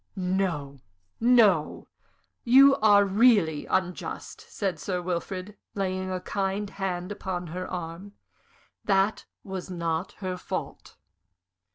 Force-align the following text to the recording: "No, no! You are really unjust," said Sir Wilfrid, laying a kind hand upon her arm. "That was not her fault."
"No, 0.15 0.79
no! 1.19 1.87
You 2.43 2.75
are 2.77 3.05
really 3.05 3.67
unjust," 3.67 4.41
said 4.49 4.79
Sir 4.79 4.99
Wilfrid, 4.99 5.55
laying 5.75 6.09
a 6.09 6.19
kind 6.19 6.71
hand 6.71 7.11
upon 7.11 7.45
her 7.53 7.67
arm. 7.69 8.13
"That 8.83 9.25
was 9.43 9.69
not 9.69 10.13
her 10.13 10.37
fault." 10.37 10.97